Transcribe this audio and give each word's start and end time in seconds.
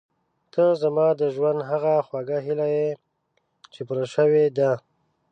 ته 0.53 0.63
زما 0.83 1.07
د 1.19 1.21
ژوند 1.35 1.59
هغه 1.69 1.93
خوږه 2.07 2.37
هیله 2.45 2.67
یې 2.75 2.89
چې 3.73 3.81
پوره 3.87 4.05
شوې 4.15 4.45
ده. 4.57 4.71